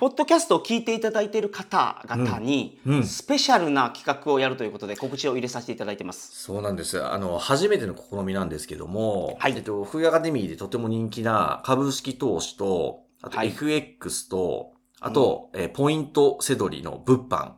[0.00, 6.42] ポッドキャストを聞いていただいている方々に、うんうんスペシャルな企画をやるということで告知を入れさせていただいてます。
[6.42, 7.04] そうなんです。
[7.04, 17.52] あの、初めての試みなんですけども、はいえっと、フーアカデミーでとても人気な株式投資と、あとはい FX と、あと、えーポイントセドリの物販。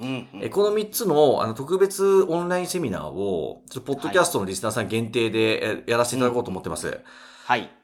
[0.00, 6.86] うんうんえーこの3つのあの特別オンラインセミナーを、ちょっとポッドキャストのリスナーさん限定でえーやらせていただこうと思ってます。
[6.86, 7.00] はい。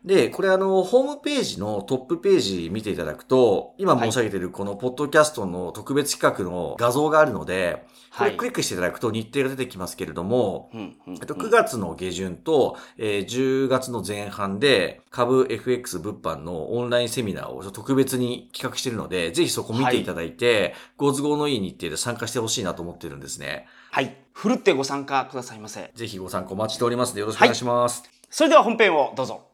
[0.04, 23.66] で、これあの、ホームページのトップページ見ていただくと、今申し上げているこのポッドキャストの特別企画の画像があるので、こはいれクリックしていただくと日程が出てきますけれども、うんうんうんえっと、9月の下旬と、えー10月の前半で株 FX 物販のオンラインセミナーを特別に企画しているので、ぜひそこ見ていただいて、ご都合のいい日程で参加してほしいなと思ってるんですね。
[23.90, 24.14] はい。
[24.34, 25.90] ふるってご参加くださいませ。
[25.94, 28.02] ぜひご参加お待ちしておりますのでよろしくお願いします。
[28.28, 29.53] それでは本編をどうぞ。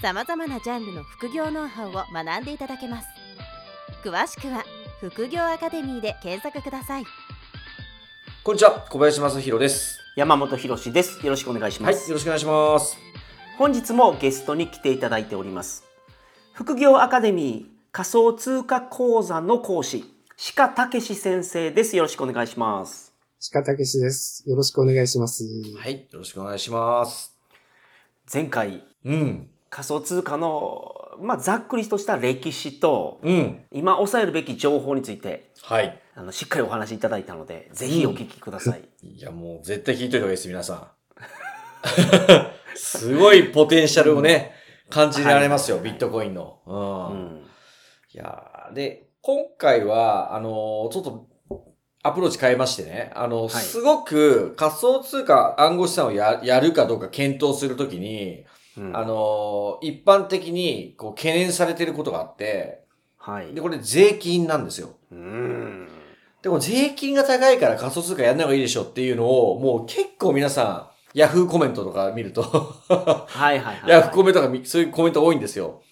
[0.00, 3.08] さまざまなジャンルの副業ノウハウを学んでいただけます
[4.04, 4.64] 詳しくは
[5.00, 7.04] 「副業アカデミー」で検索ください
[8.48, 10.00] こんにちは、小林正宏です。
[10.16, 11.22] 山本博史です。
[11.22, 12.08] よろしくお願いしまはい、す。
[12.08, 12.96] よろしくお願いします。
[13.58, 15.84] 本日もゲストに来ていただいております。
[16.54, 20.02] 副業アカデミー仮想通貨講座の講師、
[20.54, 21.94] 鹿武史先生です。
[21.94, 23.12] よろしくお願いします。
[23.52, 24.42] 鹿武史です。
[24.48, 25.44] よろしくお願いします。
[25.76, 27.36] はい、よろしくお願いします。
[28.32, 36.00] 前回、うん、仮想通貨の、まあ、ざっくりとした歴史と、うん、今抑えるべき情報について、はい。
[36.14, 38.88] あの、しっかりお話しいただいたので、ぜひお聞きください。
[39.06, 40.88] いや、もう絶対聞いといた方がいいです、皆さん。
[42.74, 44.52] すごいポテンシャルをね、
[44.90, 46.60] 感じられますよ、はいビットコインの。
[46.66, 47.40] ううん。
[47.40, 47.46] ん。
[48.12, 51.26] いやーで、今回は、あのーちょっと、
[52.02, 58.44] アプローチ変えましてね、あの、いすごく仮想通貨暗号資産をややるかどうか検討するときに、
[58.76, 62.84] うんあのー一般的にこう懸念されていることがあって、
[63.18, 63.60] はいで、。
[63.60, 64.90] これ税金なんですよ。
[65.10, 65.88] うん。
[66.42, 73.90] でも税金が高いから仮想通貨やんない方がいいでしょっていうのを、もう結構皆さん、ヤフーコメントとか見ると、はいはいはい。
[73.90, 75.82] ヤフーコメントとかみそういうコメント多いんですよ。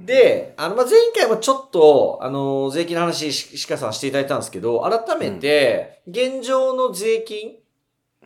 [0.00, 7.56] うん、で、あの、まあ、前回もちょっと、あの、税金の話、し鹿さんしていただいたんですけど、改めて、現状の税金、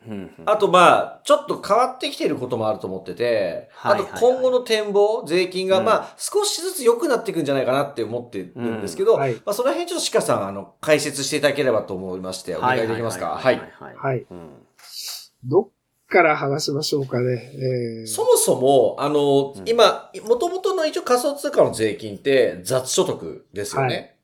[0.06, 0.12] うん。
[0.12, 4.10] うんあとまあ、ちょっと変わってきてることもあると思ってて、はいはいはい。
[4.12, 5.86] あと今後の展望、税金がうん。
[5.86, 9.20] まあ、少しずつ良くなっていくんじゃないかなって思ってるんですけど、うん。
[9.20, 9.34] はい。
[9.36, 13.38] まあ、その辺ちょっと鹿さん、あの、解説していただければと思いまして、お願いできますか？
[13.40, 13.56] はい。
[13.56, 13.62] は
[13.92, 13.96] い。
[13.96, 14.26] はい。
[14.30, 14.50] うん。
[15.46, 15.68] どっ
[16.06, 17.52] から話しましょうかね。
[17.54, 18.06] えー。
[18.06, 19.64] そもそも、あの、うん。
[19.66, 24.16] 今、元々の一応仮想通貨の税金って雑所得ですよね。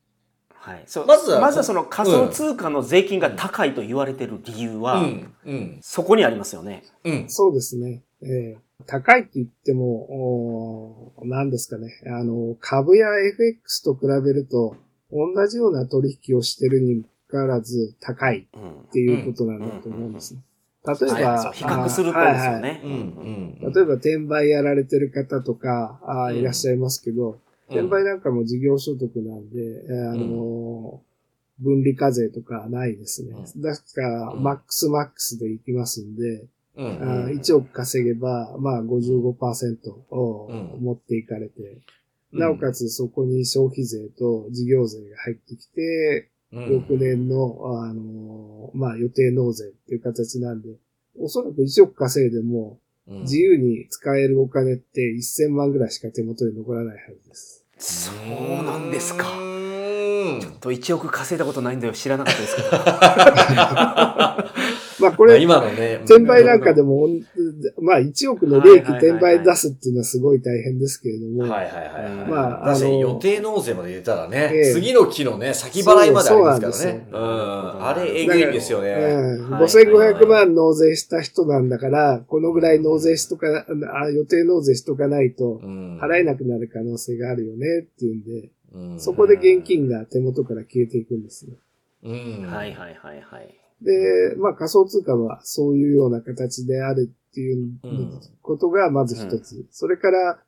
[0.53, 0.83] はい。
[0.85, 5.33] そうまずはまずはその仮想通貨の税金が高いと言われてる理由は、うん。
[5.45, 5.79] うん。
[5.81, 6.83] そこにありますよね。
[7.03, 7.29] うん。
[7.29, 8.03] そうですね。
[8.21, 12.01] えー高いって言っても、何ですかね。
[12.07, 14.75] あの、株や FX と比べると、
[15.11, 20.41] 同じような取引をしてるにもかかわらず高いうんっていうことなんだと思うんですね。
[20.41, 20.50] 例えはいば、そう
[21.53, 22.81] 比較するとですよね。
[23.61, 31.11] 例えば転売やられてる方とか、あいらっしゃいますけど、転売なんかも事業所得なんで、えーあうのー
[31.63, 33.33] 分離課税とかないですね。
[33.33, 34.41] うだから、うん。
[34.41, 36.87] マックスマックスでいきますんで、うん。
[36.87, 37.31] あうん。
[37.33, 40.83] ー1億稼げば、まあ55%をうん。
[40.83, 41.77] 持っていかれて、
[42.33, 50.69] なおかつそこに消費税と事業税が入ってきて、うん、翌年の、あのーまあ予定納税っていう形なんで、
[51.19, 52.81] おそらく1億稼いでも、うん
[53.23, 57.65] 自由に使えるお金って1000万ぐらいしか手元に残らないはずです。
[57.77, 59.25] そうなんですか。
[59.25, 62.69] ちょっと1億稼いだことないんで知らなかったですけど。
[65.01, 67.07] まあこれ、今のね、転売なんかでも、
[67.81, 72.29] まあ1億の利益転売出すっていうのはすごい大変ですけれども、はいはいはいはい。
[72.29, 76.61] まあ確かにあの予定納税まで入れたらね、ええ次の期のね、先払いまでありますからね。
[76.61, 77.87] そうんですうよん。
[77.87, 78.91] あれ、えぐいんですよね。
[78.91, 91.53] うん、はい5500万納税した人なんだから、このぐらい納税しとか、あ予定納税しとかないと、うん払えなくなる可能性があるよねっていうんで、うんそこで現金が手元から消えていくんですね。
[92.03, 92.11] う
[92.43, 92.51] ん。
[92.51, 93.55] はいはいはいはい。
[93.81, 98.21] で、まあ仮想通貨はそういうような形であるっていううん。
[98.41, 99.65] ことがまず一つ。
[99.71, 100.39] それから、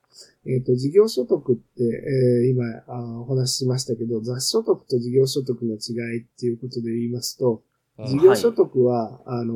[0.46, 7.62] えっ、と、事業所得って、えー今あーお話ししましたけど、雑所得と事業所得の違いっていうことで言いますと、
[7.98, 9.54] 事業所得は、あの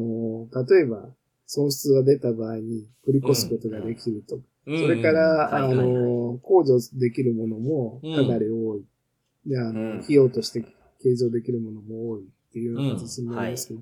[0.51, 1.09] ー、例えば、
[1.47, 4.37] 損失が出た場合に繰り越すことができると。
[4.37, 8.85] うんそれから、あはいはいはいのー、控除できるものもかなり多い。
[9.47, 10.01] で、あの、うん。
[10.01, 10.63] 費用として
[11.03, 13.81] 計上できるものも多いっていうような形になりますけど、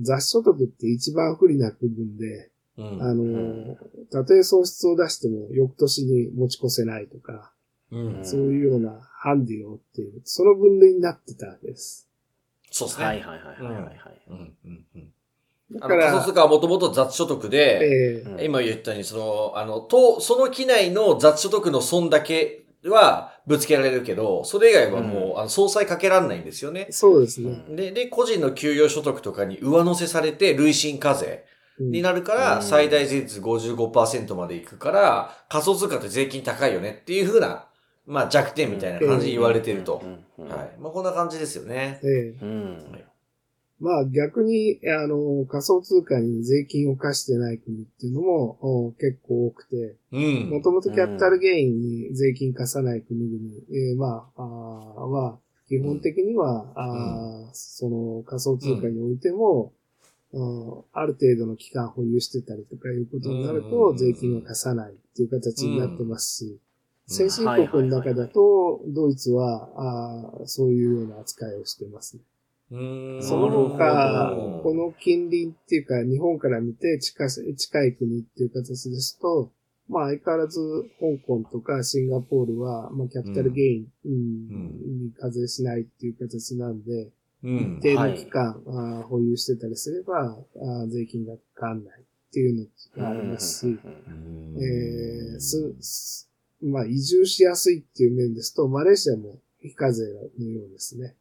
[0.00, 3.76] 雑所得って一番不利な部分で、うんあの
[4.12, 7.52] たとえ損失を出しても翌年に持ち越せないとか、
[7.90, 10.20] うんそういうようなハンディを負っている。
[10.24, 12.08] その分類になってたわけです。
[12.70, 13.06] そうですね。
[13.06, 14.22] はいはいはいはいはいはい。
[14.28, 15.12] うんうんうん
[15.70, 26.88] だからあの仮想、通貨はもともと雑所得で、えーうん今言ったように、その、あの、と、その機内の雑所得の損だけはぶつけられるけど、それ以外はもう、あの、総裁かけられないんですよね。
[26.90, 27.64] そうですね。
[27.70, 31.44] で、で、個人の給与所得とかに上乗せされて、累進課税
[31.80, 37.66] うんになるかうんら、最大税率55%までいくから、仮想通貨って税金高いよねっていう風な、
[38.06, 40.02] まあ弱点みたいな感じで言われてると。
[40.02, 40.70] うんうんはい。
[40.80, 42.00] まあこんな感じですよね。
[42.02, 43.02] ええうん
[43.80, 48.58] まあ逆に、あの、仮想通貨に税金を課してない国っていうのも
[48.88, 50.50] お結構多くて、うん。
[50.50, 53.38] もともとキャピタルゲインに税金課さない国々、
[53.70, 55.38] えーまあ、あーは、
[55.68, 59.72] 基本的には、あーその仮想通貨においても、
[60.32, 60.84] うん。
[60.92, 63.96] ある程度の期間保有してたりとかいうことになるうと、ん。
[63.96, 66.58] 税金を課さないっていう形になってますし、うん。
[67.06, 72.22] 先進国の中だと、ドイツは、あーそういうような扱いをしてますね。
[72.70, 79.50] うんその他この近隣っていうか、日本から見て近し近い国っていう形ですと、
[79.88, 80.60] まあ相変わらず
[81.00, 87.10] 香港とかシンガポールは、まあキャピタルゲイン、うんに課税しないっていう形なんで、
[87.42, 87.80] うん一。
[87.80, 96.30] 定の期間、あー保有してたりすれば、あー税金がかかんないっていうのがありますし、うんえーす、す
[96.62, 100.04] まあ移住しやすいっていう面ですと、マレーシアも非課税
[100.38, 101.14] のようですね。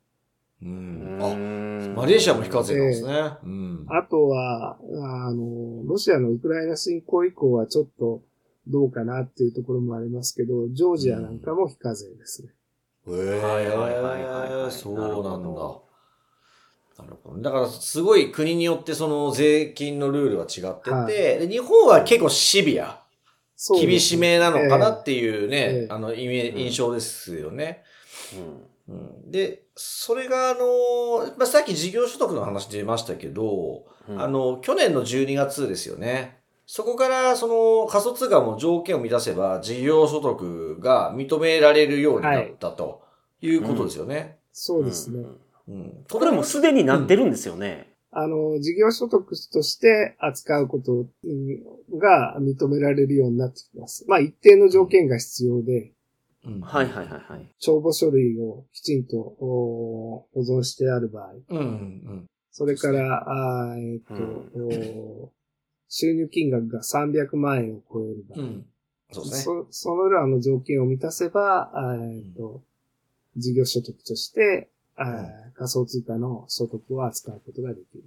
[0.61, 1.17] うん。
[1.21, 3.13] ああ、マレーシアも非課税なんですね。
[3.43, 3.85] うん。
[3.89, 8.21] あとは、あの、ロシアのウクライナ侵攻以降はちょっと
[8.67, 12.49] どうかなっていうところもありますけど、ジョージアなんかも非課税ですね。
[13.07, 15.87] へはいはいはいはいはいえ、そうなんだど。
[16.97, 17.41] なるほど。
[17.41, 23.03] だから、すごい国によってその税金のルールは違ってて、はいで日本は結構シビア、
[23.79, 27.83] 厳しめなのかなっていうね、ええあの、印象ですよね。
[28.35, 36.37] うんうん、で、それがあの、まあ、さっき事業所得の話出ましたけど、うんあの、去年の12月ですよね。
[36.65, 43.03] そこから、その仮想通貨も条件を満たせば、事業所得が認められるようになったと
[43.41, 44.37] いうことですよね。
[44.51, 45.25] そうですね。
[45.67, 46.05] うん。
[46.09, 47.93] これもすでになってるんですよね。
[48.11, 54.05] あの、事業所得として扱うことうんが認められるようになってきます。
[54.07, 55.93] まあ一定の条件が必要で、
[56.47, 57.47] うんはいはいはいはい。
[57.59, 62.25] 帳簿書類をきちんとお保存してある場合、うんうん
[62.57, 64.13] それから、あーえっ、と、
[64.59, 65.31] お
[65.89, 68.47] 収入金額が300万円を超える場合、うん。
[68.47, 68.65] うん。
[69.11, 69.43] そうですね。
[69.43, 71.71] そそのらの条件を満たせば、
[72.03, 72.63] えっ、と、
[73.35, 78.03] 事業所得として、うん仮想通貨の所得を扱うことができる。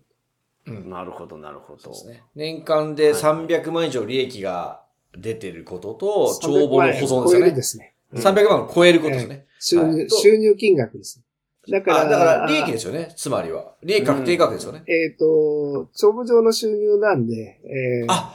[0.66, 1.90] うんなるほどなるほど。
[2.08, 2.22] ね。
[2.34, 4.82] 年間で300万以上利益が
[5.16, 7.94] 出てることと、帳簿の保存300万円超えるですね。
[8.12, 8.42] よね。
[8.42, 9.46] 300万を超えることですね。
[9.58, 11.22] 収入、収入金額です。
[11.68, 13.12] だから、あ、だから利益ですよね。
[13.16, 13.74] つまりは。
[13.82, 14.82] 利益確定額ですよね。
[14.86, 18.34] えっ、と、帳簿上の収入なんで、えーあ、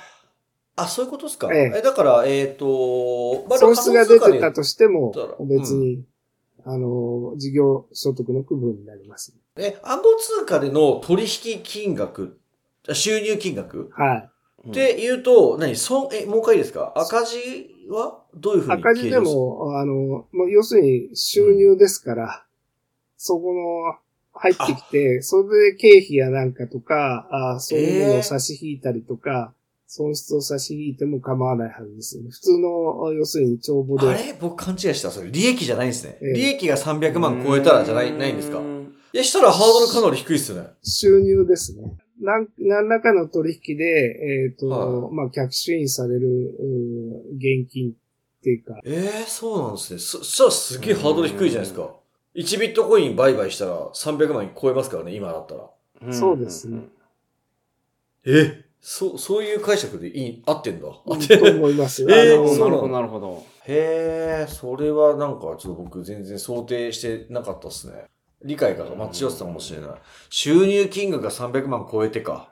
[0.75, 1.49] あ、そういうことですか。
[1.53, 6.03] えええだから、えっ、と、まあ損失が出てたとしても別に、
[6.65, 9.35] あの、事業所得の区分になります。
[9.57, 12.39] え、暗号通貨での取引金額、
[12.87, 14.29] あ収入金額はい。
[14.65, 14.71] うん。
[14.71, 15.75] って言うと、何？
[15.75, 16.93] 損、え、もう一回いいですか？
[16.95, 17.37] 赤字
[17.89, 18.19] は？
[18.35, 22.45] どういうふうに赤字でも、あの、もう要するに収入ですから、
[23.17, 23.95] そこの、
[24.37, 29.53] 入ってきて、それで経費やなんかとか、あそういうものを差し引いたりとか、
[29.87, 32.31] 損失を差し引いても構わないはずですよね。
[32.31, 34.09] 普通の、要するに帳簿で。
[34.09, 34.35] あれ？
[34.41, 35.09] 僕勘違いした。
[35.09, 36.17] それ、利益じゃないんですね。
[36.21, 36.33] ええ。
[36.33, 38.57] 利益が300万超えたらじゃない、ないんですか？
[38.57, 38.93] うん。
[39.13, 40.67] いや、したらハードルかなり低いっすよね。
[40.83, 41.83] 収入ですね。
[42.21, 43.83] なん何らかの取引で、
[44.47, 47.93] えっ、と、はいまあ、キャッシュインされる、うー現金っ
[48.41, 49.99] ていうか、ええそうなんですね。
[49.99, 51.89] そ、そしたらすげえハードル低いじゃないですか。
[52.35, 56.09] 1ビットコイン売買したら300万超えますからね、今だったら。
[56.09, 56.81] んそうですね。
[58.25, 60.87] えそう、そういう解釈でいい、合ってんだ。
[60.87, 62.09] 合うんってと思いますよ。
[62.13, 63.43] えーなるほどなるほど。
[63.67, 68.05] へえ、それはなんかちょっと僕全然想定してなかったっすね。
[68.45, 69.89] 理解が間違ってたかもしれない。
[70.29, 72.49] 収入金額が300万超えてか。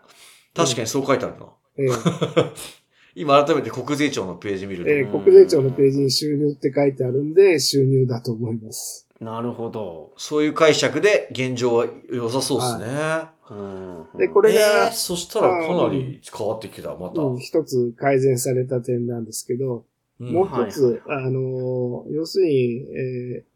[0.55, 1.47] 確かにそう書いてあるな。
[1.77, 2.51] えー
[3.15, 4.89] 今改めて国税庁のページ見ると。
[4.89, 9.07] えー国税庁のページに収入って書いてあるんで、収入だと思います。
[9.19, 10.13] なるほど。
[10.17, 13.25] そういう解釈で現状は良さそうですね。
[13.51, 17.21] うんで、これえがー、、そしたらかなり変わってきた、また。
[17.21, 19.85] うん一つ改善された点なんですけど、
[20.19, 22.51] うんもう一つ、あのー要するに、
[22.95, 23.52] えー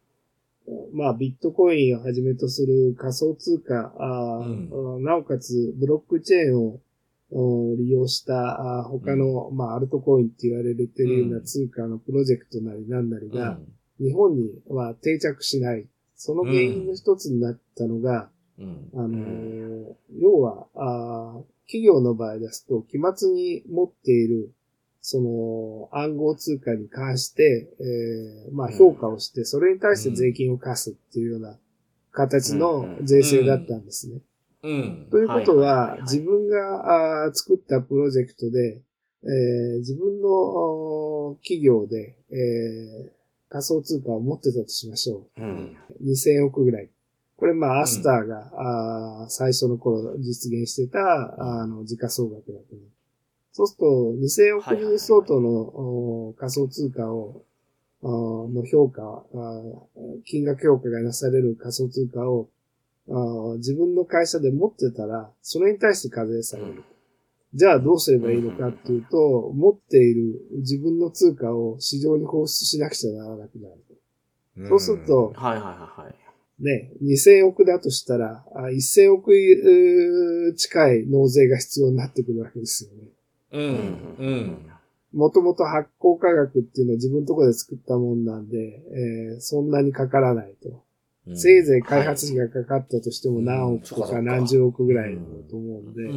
[0.93, 6.79] まあ、ビットコインをはじめとする仮想通貨、あーうなおかつブロックチェーンを
[7.31, 15.87] お利用した他の、まあ、アルトコインって言われてるよううなん通貨のプロジェクトなりなんなりが、うん日本には定着しない。
[16.15, 18.89] その原因の一つになったのが、うん。
[18.93, 19.85] あのー
[20.19, 24.51] 要はあー、企業の場合ですと、期末に持っている、
[25.09, 31.57] その、暗号通貨に関して、えーまあ、評価をして、それに対して税金を課すっていうような
[32.11, 34.19] 形の税制だったんですね。
[34.63, 35.07] うん。
[35.09, 38.81] ということは自分が作ったプロジェクトで、
[39.23, 43.09] えー自分の企業で、えー
[43.49, 45.41] 仮想通貨を持ってたとしましょう。
[45.41, 45.77] うん。
[46.03, 46.89] 2000億ぐらい。
[47.37, 48.51] これ、まあ、うんアスターが、
[49.21, 52.96] あー最初の頃実現してた、あの、時価総額だと思う。
[53.57, 53.85] そうすると、
[54.21, 57.43] 2000億人相当の、お仮想通貨を、
[58.03, 59.25] の評価、
[60.25, 62.49] 金額評価がなされる仮想通貨を、
[63.57, 66.83] 自分の会社で持ってたら、それに対して課税される。
[67.55, 74.67] じゃあどうすればいいのかっていうと、持っている自分の通貨を市場に放出しなくちゃならなくなる。
[74.69, 76.63] そうすると、はいはいはいはい。
[76.63, 83.07] ね、2000億だとしたら、あ1000億近い納税が必要になってくるわけですよね。
[83.51, 84.15] うん。
[84.19, 84.71] うん。
[85.13, 90.83] もともと発行価格っていうのは自分のところで作ったもんなんで、えーそんなにかからないと。
[91.35, 96.09] せいぜい開発費がかかったとしても何億とか何十億ぐらいだと思うんで、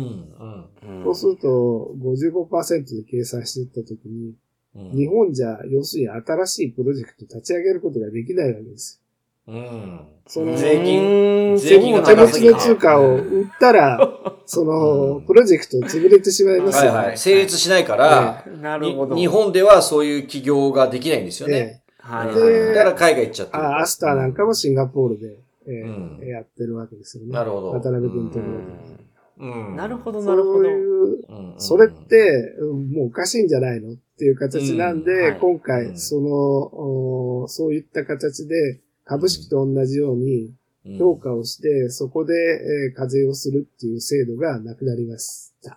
[1.05, 4.35] そうすると55%で計算していったときに、
[4.77, 4.97] うん。
[4.97, 9.03] 日本じゃ要するに新しいプロジェクト立ち上げることができないわけです
[9.49, 10.01] うん。
[10.27, 13.99] その税金、金税金が手持ちの通貨を売ったら、
[14.53, 16.97] その、うんプロジェクト潰れてしまいますよね。
[16.97, 17.19] はいはい。
[17.19, 19.15] 成立しないから、なるほど。
[19.15, 21.83] に日本ではそういう企業ができないんですよね。
[21.85, 22.75] えはいではいはい。
[22.75, 23.63] だから海外行っちゃってる。
[23.63, 25.39] えあアスターなんかもシンガポールで、
[25.69, 27.33] ええうんやってるわけですよね。
[27.33, 29.47] なるほど渡辺君のとうこ。
[29.77, 30.69] なるほどなそうるほど。
[30.69, 40.55] いう、うんそれって、うんもうおかしいんじゃないのっていう形なんで、うんはい今う回、んその、おそういった形で、株式と同じようにうん
[40.99, 45.75] 評価をして、そこで、えー課税をするっていう制度がなくなりました。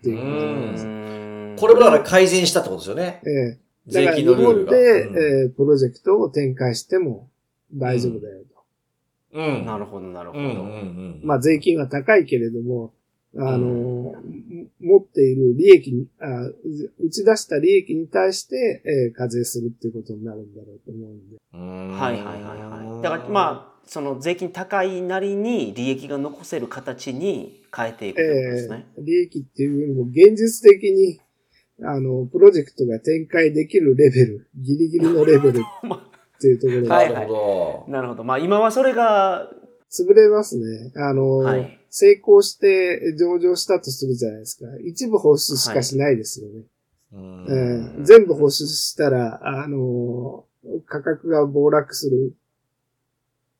[0.00, 0.84] っていうことなんです。
[0.86, 3.20] うんこれもだから改善したってことですよね。
[3.26, 4.72] ええだ税から日金のルールが。
[4.72, 7.28] 本で、うんえープロジェクトを展開しても
[7.74, 8.42] 大丈夫だよ
[9.32, 9.38] と。
[9.38, 9.64] うん。
[9.66, 10.42] なるほどなるほど。
[10.42, 11.20] うんうんうん。
[11.22, 12.92] まあ税金は高いけれども、
[13.36, 14.14] あの、
[14.80, 16.26] 持っている利益にあ、
[17.00, 21.36] 打ち出した利益に対して、えー課税するっていうことになるんだろうと思うんで。
[21.54, 23.02] うんはいはいはいはい。
[23.02, 28.86] だからまあその税金高いなりに利益が残せる形に変えていくということですね。
[28.96, 31.20] えー利益っていうよりも現実的に、
[31.84, 35.62] あの、プロジェクトが展開できるレベル、ギリギリのレベルっ
[36.40, 38.24] ていうところ はがないるほなるほど。
[38.24, 39.50] まあ今はそれが、
[39.90, 40.92] 潰れますね。
[40.96, 44.64] あの、はい成功して上場したとするじゃないですか。
[44.82, 46.62] 一部放出しかしないですよね。
[47.12, 47.18] ど。
[47.18, 50.46] うんえー全部放出したら、あの
[50.86, 52.34] 価格が暴落する。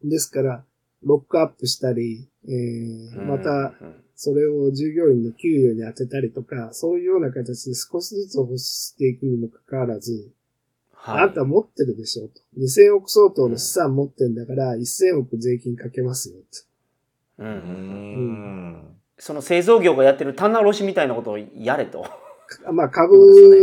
[0.05, 0.65] ですから、
[1.05, 10.31] ロックアップしたり、えーまた、うんそれを従業員の給与に当てたりとか、そういうような形で少しずつ放出していくにもかかわらず、
[10.93, 12.41] はいあんた持ってるでしょと。
[12.57, 16.37] 2000億相当の資産持ってんだから、1000億税金かけますよ
[17.39, 17.45] と。
[17.45, 18.97] うん。
[19.19, 22.07] その製造業がやってる棚卸しみたいなことをやれと。
[22.73, 23.17] まあ、株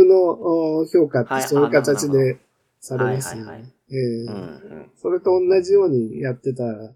[0.06, 2.38] のお評価ってはいそういう形で
[2.80, 3.72] されますよはいはいはいね。
[3.90, 4.90] ええうんうん。
[4.96, 6.64] それと同じようにやってた。
[6.64, 6.94] ら、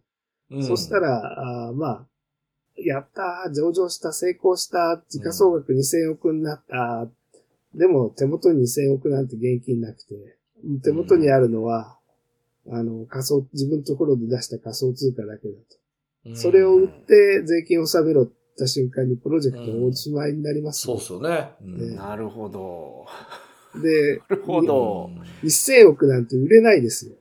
[0.50, 0.62] うん。
[0.62, 2.06] そした、ら、あーまあ、
[2.76, 7.08] やったー、上場した、成功した、時価総額2000億になった、
[7.74, 10.14] でも手元に2000億なんて現金なくて、
[10.82, 11.98] 手元にあるのは、
[12.70, 15.84] あの、仮想、自分のところで出した仮想通貨だけだと。
[16.34, 20.98] それを売って税金を納めろった瞬間にプロジェクトがおしまいになりますよ。
[20.98, 21.50] そうっすよね。
[21.96, 23.06] なるほど。
[23.82, 25.10] で、なるほど。
[25.42, 27.14] 1000億なんて売れないですよ。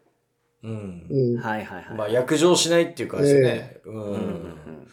[0.63, 1.07] うん。
[1.09, 1.41] うん。
[1.41, 1.97] はいはいはい。
[1.97, 3.81] まあ、約定しないっていうかですよね。
[3.85, 4.87] ううんうんうんん。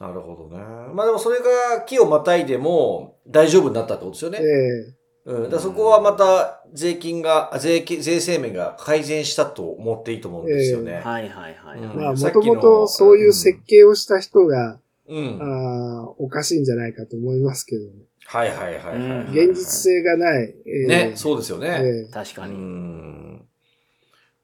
[0.00, 0.64] なるほどね。
[0.94, 4.38] まあでもそれが木をまたいでも大丈夫になったってことですよね。
[4.40, 5.50] ええうん。
[5.50, 10.94] だそこはまた税金が、税金、税制面が改善したと思っていいと思うんですよね。
[10.94, 11.78] はいはいはい。
[11.78, 15.38] うんまあ、もともとそういう設計をした人が、うん。
[15.40, 17.90] あーおかしいんじゃないかと思いますけどね。
[18.32, 20.54] はいはいはいはい、うん現実性がない。
[20.66, 22.08] えーね、そうですよね。
[22.10, 22.54] 確かに。
[22.54, 23.36] ん。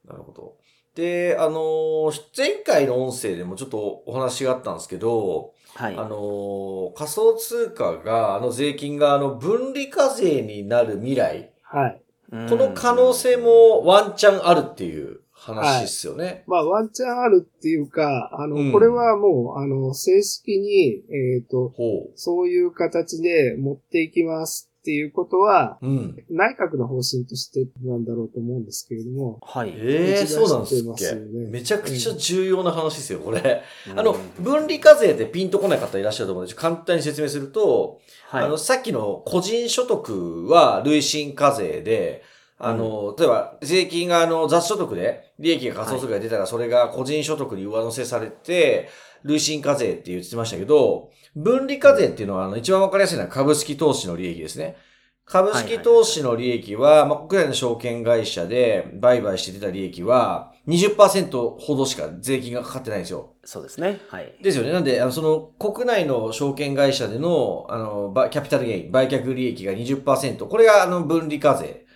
[0.05, 0.57] なるほど。
[0.95, 5.95] で、あのー前回の音声でもちょっとお話があったんですけど、はい。
[5.95, 12.03] あのー仮想通貨が、あの税金があの分離課税になる未来、はい。
[12.31, 16.45] ここの可能性もワンチャンあるっていう話ですよね。
[16.47, 25.87] まあ、ワンチャンあるっていうか、あの、うんこれはもう、あの、正式に、えっ、と、ほそういう形で持っていきますっていうことは、う。
[25.87, 26.25] うん。
[26.31, 29.71] 内閣の方針としてなんだろうと思うんですけれども、はい。
[29.77, 33.63] ええ打ち出そうなんでっけますすよねめちゃくちゃ重要な話ですよ、これ。
[33.95, 38.45] あの、うん分離課税ってピンとこない方いらっしゃると思うんです簡単に説明すると、はい。
[38.45, 42.23] あの、さっきの個人所得は累進課税で、
[42.61, 48.89] あの、例えば、税金があの、雑所得で、利益が仮想通貨が出たら、それが個人所得に上乗せされて、
[49.23, 54.77] 累進課税って言ってましたけど、分離課税っていうのは、あの、一番わかりやすいのは株式投資の利益ですね。
[55.25, 63.35] 株式投資の利益は、まあ、国内の証券会社で売買して出た利益は、20%ほどしか税金がかかってないんですよ。
[63.45, 64.01] そうですね。
[64.09, 64.35] はい。
[64.43, 64.73] ですよね。
[64.73, 70.47] なんで、あの、その、国内の証券会社での、あの、ばキャピタルゲイン、売却利益が20%。
[70.47, 71.87] これが、あの、分離課税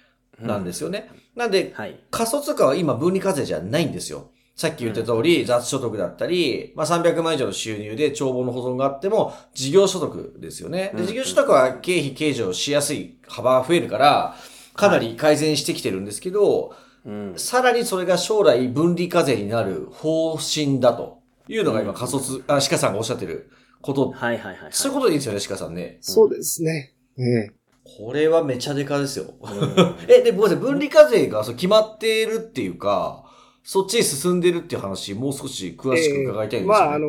[0.46, 1.10] なんですよね。
[1.34, 1.98] なんで、はい。
[2.10, 4.30] 仮想通貨は今分離課税じゃないんですよ。
[4.54, 10.92] さっき言った通り、雑所得だったり、まあ、300万以上の収入で帳簿の保存があっても、事業所得ですよね。
[10.94, 14.36] で、うん事業所得は経費計上しやすい幅が増えるから、
[14.74, 17.34] かなり改善してきてるんですけど、うん。
[17.36, 24.72] さらにそれが将来分離課税になる方針だというのが今仮想通、あ、鹿さんがおっしゃってること、はいはいはいはい。
[24.72, 25.98] そういうことでいいんですよね、鹿さんね。
[26.02, 26.94] そうですね。
[27.18, 27.61] ええ
[27.98, 29.34] これはめちゃでかですよ。
[29.40, 33.24] うんえ、で、ごめんなさい、分離課税がそう決まっているっていうか、
[33.64, 37.06] そっちに進んでるっていう話、もう少し詳しく伺いたいんですよ、ねまあ、あの、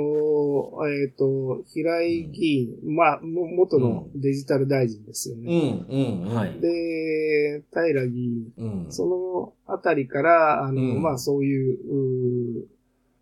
[0.88, 5.86] えっ、と、平井議員、まあ、も元のデジタル大臣ですようん、ね。
[5.90, 6.36] うん、うん。
[6.36, 8.86] はいで、平議員、うん。
[8.90, 12.64] そのあたりから、あの、うんまあ、そういう、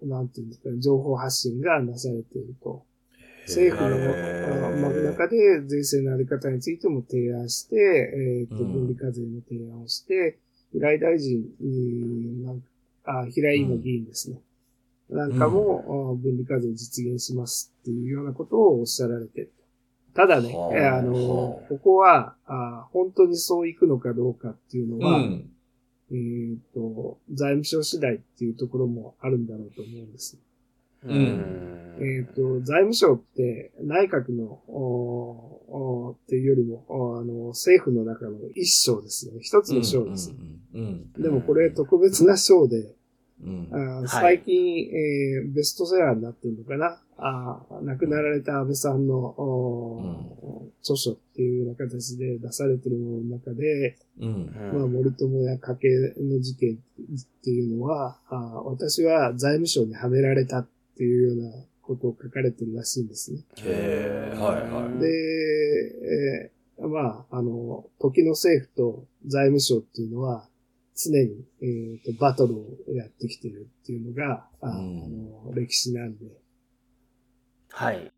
[0.02, 2.84] うーなんていうんですかね、情報発信がなされていると。
[3.48, 10.38] 政府の中で税制のあり方についても提案して、えっ、と、うん分離課税の提案をして、
[10.72, 12.64] 平井大臣になん
[13.04, 14.38] あ、平井今議員ですね。
[15.10, 19.52] なんかも、あ分離課税実現しますっていうようなことをおっしゃられてる。
[20.14, 21.14] ただね、はあの、
[21.70, 25.50] ここはあ、本当にそういくのかどうかっていうのは、うん。
[26.12, 30.38] えっ、と、財務省次第っていうところもあるんだろうと思うんです。
[31.06, 31.98] うん。
[32.00, 39.40] えっ、と、財務省って内閣の、おおっていうよりも、おあの、政府の中の一省ですよね。
[39.42, 40.34] 一つの省です。
[40.74, 41.12] うん。
[41.16, 41.22] うん。
[41.22, 42.96] でもこれ特別な省で、
[43.44, 43.68] うん。
[43.72, 47.02] あーはい最近、えーベストセラーになってるのかな？
[47.18, 54.52] あー亡くなられた安倍さんの、お著書っていうような形で出されてるものの中で、うん。
[54.74, 55.88] まあ、森友や家計
[56.20, 56.78] の事件っ
[57.44, 63.40] ていうのは、あー私は財務省にはめられたっていうようなことを書かれてるらしいんですね。
[63.58, 70.48] へーはいはいで、えーまあ、あの、時の政府と財務省っていうのは、
[70.96, 76.26] 常に、えーとバトルをやってきてるっていうのが、ああうんの歴史なんで。
[77.70, 78.12] はい。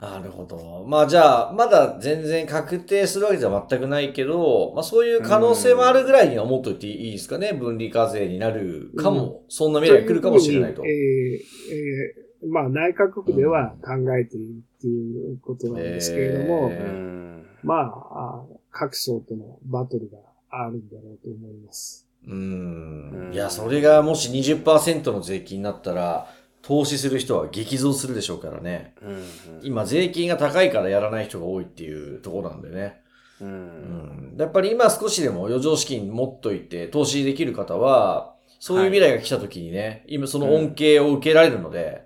[0.00, 0.84] なるほど。
[0.86, 7.52] まあじゃあ、まだ全然確定するわけじゃ全くないけど、まあそういう可能性もあるぐらいには思っといていいですかね。
[7.52, 10.84] 分離課税になるかも、そんな未来が来るかもしれないと。
[10.86, 17.46] いうふうにえーえーまあ、内閣府では考えているっていうことなんですけれども、へうーん。
[17.64, 20.18] まああ、各省とのバトルが
[20.50, 22.06] あるんだろうと思います。
[22.26, 23.34] ううんん。
[23.34, 26.28] いや、それがもし20%の税金になったら、
[26.68, 28.92] 投資する人は激増するでしょうからね。
[29.00, 29.24] うん。
[29.62, 33.00] 今、税金が高いからやらない人が多いっていうところなんでね。
[33.40, 33.46] う。
[33.46, 34.36] うんん。
[34.38, 42.04] やっぱり今少しでも余剰資金持っといて投資できる方は、そういう未来が来た時にね、今その恩恵を受けられるので、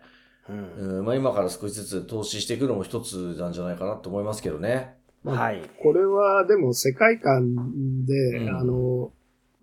[0.49, 0.99] うん。
[0.99, 4.95] うん、まあ今から少しずつ投資していくのも一つなんじゃないかなと思いますけどね。
[5.25, 5.61] まあはい。
[5.83, 7.57] これはでも世界観
[8.07, 9.11] で、うんあの、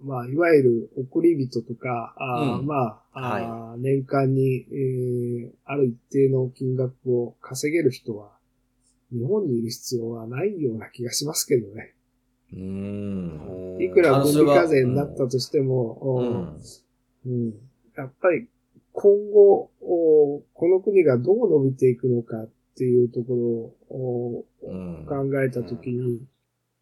[0.01, 8.31] まあ、いわゆる送り人とか、あーうんまあ、あー年間に、えーある一定の金額を稼げる人は、
[9.11, 11.93] 日本にいる必要はないような気がしますけどね。
[12.53, 13.77] うーん。
[13.81, 16.61] いくら分離課税になったとしても、おうん。
[17.25, 17.53] うん
[17.95, 18.47] やっぱり
[18.93, 24.45] 今後、おこの国がどう伸びていくのかっていうところを。
[25.07, 26.21] 考えたときに、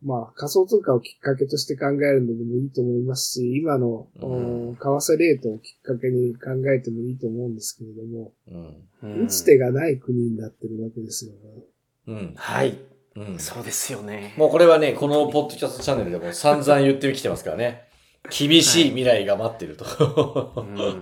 [0.04, 9.12] まあ仮想通貨をきっかけとして考えるのでもいいと思いますし、今の、うんお為替レートをきっかけに考えてもいいと思うんですけれども、うん。
[9.16, 11.38] うん打つ手がない国になってるわけですよね。
[12.08, 12.34] うん。
[12.36, 12.78] はい。
[13.16, 13.40] うん。
[13.40, 14.34] そうですよね。
[14.38, 17.87] もうこれはね、このポッドキャストチャンネルでも散々言ってきてますからね。
[18.30, 19.86] 厳しい未来が待ってると。
[20.56, 21.02] うん。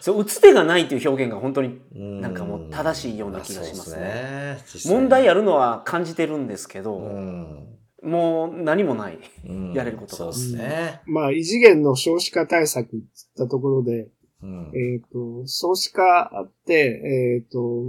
[0.00, 2.20] そう、打つ手がないという表現が本当にうん。
[2.20, 4.56] なんかもう正しいような気がしますね。
[4.58, 7.68] そうですね問題あるのは感じてるんですけど、うん。
[8.02, 9.18] もう何もない。
[9.48, 9.72] うん。
[9.72, 10.16] やれることが。
[10.16, 11.00] そうですね。
[11.06, 12.96] まあ異次元の少子化対策って
[13.36, 14.08] 言ったところで、
[14.42, 14.72] うん。
[14.74, 17.82] えっ、と、少子化って、えっ、と、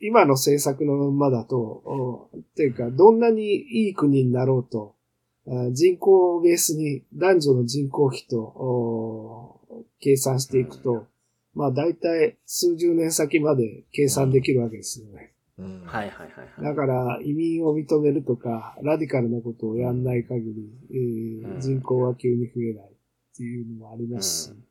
[0.00, 5.03] 今の政策のままだと、おっていうか、どんなにいい国になろうと、あ
[5.46, 9.60] 人口をベースに男女の人口比と、お
[10.00, 11.06] 計算していくと、
[11.54, 15.32] まあ大体数十年先まで計算できるわけですよね。
[15.56, 16.28] うんはいはいはい
[16.62, 16.64] はい。
[16.64, 24.64] だから移民を認めるとか、ラディカルなことをやんない限り、えーうん人口は急に増えないっていうのもありますし、うん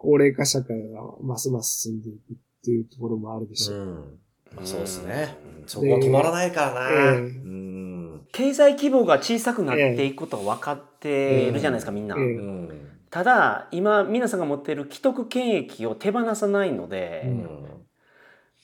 [0.00, 3.78] 高齢化社会がますます進んでいくっていうところもあるでしょう。
[3.78, 3.94] うん
[4.54, 5.36] まあそうですね。
[5.62, 7.14] うんそこは止まらないからな。
[7.16, 7.67] ええうん
[8.32, 12.16] 経済規模が小さくなっていくことは分かってるじゃないですか、みんな。
[13.10, 17.48] ただ、今、皆さんが持っている既得権益を手放さないので、うん。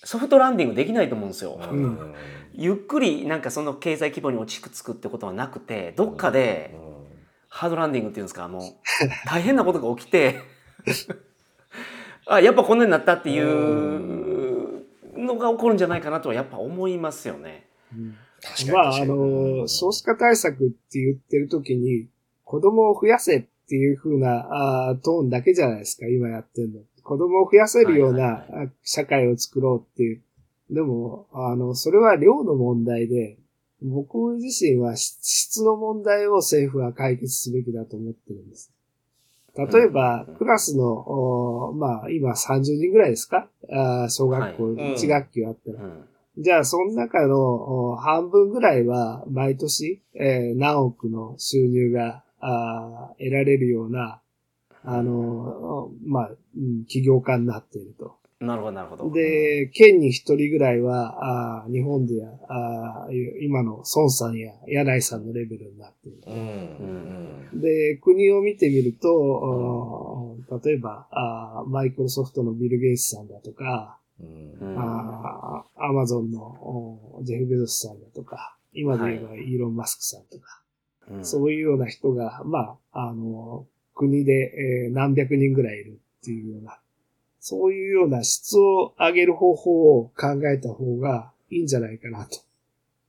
[0.04, 1.58] ソフトランディングできないと思うんですよ。
[1.58, 2.14] うん。
[2.52, 6.74] ゆっくりなんかその経済規模に落ち着くってことはなくて、どっかで
[7.48, 8.62] ハードランディングっていうんですか、もう
[9.26, 10.40] 大変なことが起きて、
[12.26, 14.84] あ、やっぱこんなになったっていう
[15.16, 17.66] のが起こるんじゃないかなとはやっぱ思いますよね。
[17.94, 22.08] うん確かにまあ、あの、少子化対策って言ってる時に、
[22.44, 26.80] 子供を増やせっていう風なあートーンだけじゃないですか、今やってるの。
[27.02, 28.44] 子供を増やせるような
[28.82, 30.22] 社会を作ろうっていう。
[30.70, 33.38] でも、あの、それは量の問題で、
[33.82, 38.70] 僕自身は質質の問題を政府は解決すべきだと思ってるんです。
[39.56, 43.48] 例えば、クラスの、おまあ、今30人ぐらいですか？
[43.70, 45.84] あー小学校はい1学級あったら。
[45.84, 46.04] うん
[46.36, 54.20] じゃあ、その中のお半分ぐらいは、毎年、えー何億の収入があー得られるような、
[54.82, 58.16] あの、おまあ、うん起業家になっていると。
[58.40, 59.10] なるほど、なるほど。
[59.12, 66.22] で、県に一人ぐらいは、あー日本でやあー今の孫さんや柳井さんのレベルになっている。
[66.26, 66.34] うん
[67.52, 73.98] うんで、国を見てみると、お例えば、あーマイクロソフトのビル・ゲイツさんだとか、
[74.60, 74.68] うん。
[74.68, 80.62] うんあアマゾンのおジェフ・ベゾスさんだとか、今で言えばイーロン・マスクさんとか、
[81.10, 81.24] うん。
[81.24, 86.78] そういうような人が、まあ、あの、国で、えー何百人ぐらいいるっていうような、
[87.40, 92.38] そういうような質を上げる方法を考えた方がいいんじゃないかなと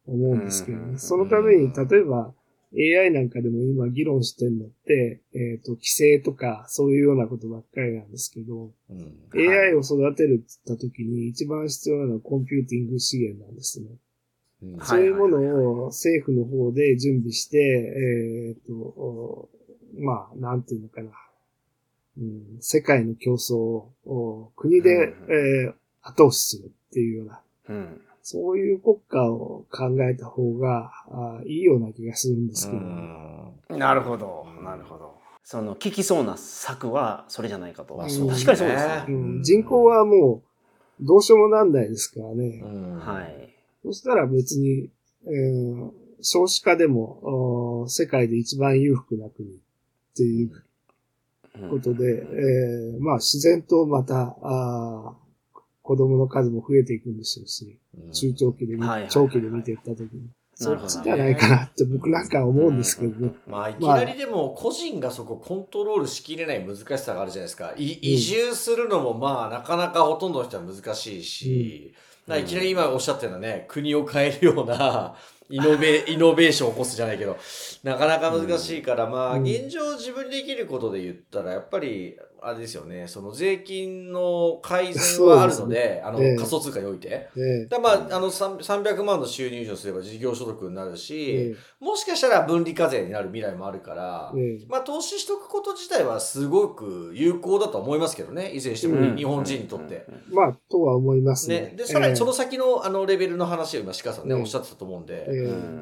[0.08, 0.91] 思うんですけどうん。
[0.93, 0.99] ね。
[0.99, 2.34] そのために、例えば
[2.73, 8.97] AI なんかでも今議論してるのって、えっ、と、規制とかそういうようなことばっかりなんですけど、うん。
[8.97, 9.69] はい。
[9.69, 13.88] AI を育てるって言った時に一番必要なのはコンピューティング資源なんですね。
[14.63, 14.78] うん。
[14.78, 14.88] はい。
[14.88, 19.49] そういうものを政府の方で準備して、えっ、と、お
[19.97, 21.12] まあ、なんていうのかな。
[22.17, 25.13] うん、世界の競争をお国で、うん。
[25.32, 25.73] えー
[26.06, 33.77] 後押しするっていうような、うんそういう国家を考えた方があいいような気がするんですけど、うん。
[33.77, 35.13] なるほど、なるほど。
[35.43, 37.95] その、効きそうな策はそれじゃないかと。
[37.95, 39.05] まあそう確かにそうですね。
[39.09, 39.11] う
[39.41, 39.43] ん。
[39.43, 40.41] 人口はも
[40.99, 42.61] うどうしようもなんないですからね。
[42.63, 42.99] うん。
[42.99, 43.49] はい。
[43.83, 44.89] そしたら別に、
[45.27, 49.51] えー少子化でもお世界で一番裕福な国っ
[50.17, 50.51] ていう
[51.61, 51.69] うん。
[51.69, 55.24] ことで、えーまあ自然とまた、あー
[55.86, 58.12] 子供の数も増えていくんでしょうし、うん。
[58.12, 58.76] 中長期で
[59.08, 60.30] 長期で見ていったときに。
[60.56, 63.34] そっちじゃないかなって僕なんかは思うんですけどね。
[63.45, 67.74] まあ、いきなりでも個人がそこコントロールしきれない難しさがあるじゃないですか。
[67.78, 71.93] い移住するのもまあなかなかほとんどの人は難しいし、
[72.30, 75.15] いきなり今おっしゃったようなね、国を変えるような
[75.50, 77.38] イノベ、イノベーションを起こすじゃないけど、
[77.84, 79.43] なかなか難しいから、まあうん。
[79.43, 86.36] 現状自分でできることで言ったら、やっぱり、あれですよね、その税金の改善はあるので、あのええ。
[86.36, 87.29] 仮想通貨において。
[87.36, 94.43] ねだからまあ、あの、3 300万の収入以上すれば事業所得になるし、えもしかしたら分離課税になる未来もあるから、ええ。
[94.62, 99.15] えまあ投資しとくこと自体はすごく有効だと思いますけどね、いずれにしても、うん。
[99.15, 100.05] 日本人にとって。
[100.31, 101.62] まあ、とは思いますね。
[101.62, 105.27] ね、で、さらにそのえ先のあのレベルの話を今、鹿さんね、うんおっしゃってたと思うんで、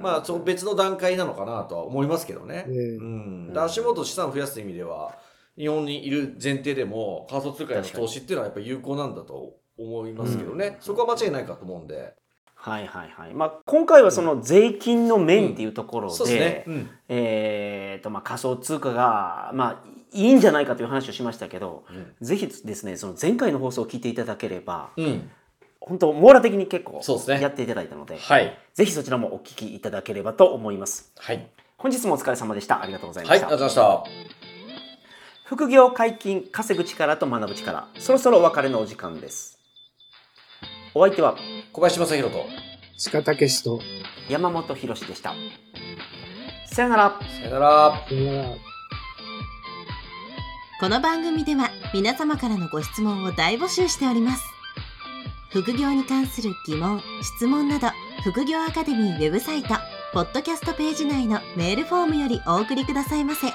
[0.02, 2.65] まあ、別の段階なのかなとは思いますけどね。
[2.69, 2.73] ええ。
[2.95, 3.54] うん。
[3.54, 5.17] で足元資産を増やす意味では、
[5.58, 10.78] 日本にいる前提でも仮想通貨への投資っていうのはやっぱり有効なんだと思いますけどね。
[10.80, 12.13] そこは間違いないかと思うんで。
[12.56, 13.34] はいはいはい。
[13.34, 16.63] まあ今回はその税金の面っていうところで、そうね。
[16.66, 16.89] うん。
[17.10, 21.84] えーとまあ仮想通貨がまあいいんじゃないかという話をしましたけど、
[22.22, 25.30] ぜひですねその前回の放送を聞いていただければ、うん。
[25.82, 28.58] 本当網羅的に結構やっていただいたので、はい。
[28.74, 31.12] ぜひそちらもお聞きいただければと思います。
[31.18, 31.46] はい。
[31.78, 32.82] 本日もお疲れ様でした。
[32.82, 33.48] ありがとうございはい、ました。
[33.48, 34.42] ありがとうございまし
[35.45, 39.60] 副業解禁稼ぐ力と学ぶ力そろそろお別れのお時間です
[40.95, 41.39] お相手はた。
[41.71, 42.45] 小林正宏と、
[43.12, 43.82] 鹿武史と、
[44.29, 45.34] 山本博史でした
[46.67, 48.06] さよならさよなら。
[48.08, 48.73] さよなら。
[50.79, 54.43] この番組では皆様からのご質問を大募集しております
[55.49, 57.88] 副業に関する疑問質問など
[58.23, 59.75] 副業アカデミーウェブサイト
[60.13, 63.47] ポッドキャストページ内のメールフォームよりお送りくださいませ